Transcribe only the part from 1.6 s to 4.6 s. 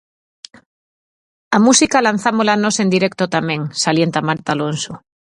música lanzámola nós en directo tamén, salienta Marta